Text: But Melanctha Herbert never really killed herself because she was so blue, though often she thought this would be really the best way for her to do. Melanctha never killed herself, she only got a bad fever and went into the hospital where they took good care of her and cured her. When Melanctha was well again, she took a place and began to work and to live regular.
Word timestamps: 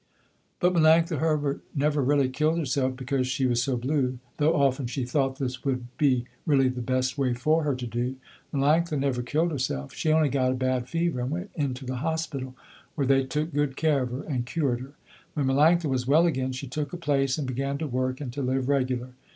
But 0.59 0.73
Melanctha 0.73 1.19
Herbert 1.19 1.61
never 1.75 2.01
really 2.01 2.27
killed 2.27 2.57
herself 2.57 2.95
because 2.95 3.27
she 3.27 3.45
was 3.45 3.61
so 3.61 3.77
blue, 3.77 4.17
though 4.37 4.55
often 4.55 4.87
she 4.87 5.05
thought 5.05 5.37
this 5.37 5.63
would 5.63 5.95
be 5.99 6.25
really 6.43 6.69
the 6.69 6.81
best 6.81 7.19
way 7.19 7.35
for 7.35 7.61
her 7.61 7.75
to 7.75 7.85
do. 7.85 8.15
Melanctha 8.51 8.97
never 8.97 9.21
killed 9.21 9.51
herself, 9.51 9.93
she 9.93 10.11
only 10.11 10.29
got 10.29 10.53
a 10.53 10.55
bad 10.55 10.89
fever 10.89 11.19
and 11.19 11.29
went 11.29 11.51
into 11.53 11.85
the 11.85 11.97
hospital 11.97 12.55
where 12.95 13.05
they 13.05 13.23
took 13.25 13.53
good 13.53 13.75
care 13.77 14.01
of 14.01 14.09
her 14.09 14.23
and 14.23 14.47
cured 14.47 14.79
her. 14.79 14.93
When 15.35 15.45
Melanctha 15.45 15.85
was 15.85 16.07
well 16.07 16.25
again, 16.25 16.51
she 16.51 16.65
took 16.65 16.93
a 16.93 16.97
place 16.97 17.37
and 17.37 17.45
began 17.47 17.77
to 17.77 17.85
work 17.85 18.19
and 18.19 18.33
to 18.33 18.41
live 18.41 18.67
regular. 18.69 19.09